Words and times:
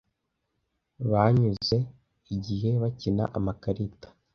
Banyuze 1.11 1.77
igihe 2.35 2.69
bakina 2.81 3.23
amakarita. 3.37 4.07